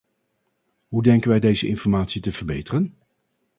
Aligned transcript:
Hoe 0.87 1.03
denken 1.03 1.29
wij 1.29 1.39
deze 1.39 1.67
informatie 1.67 2.21
te 2.21 2.31
verbeteren? 2.31 2.97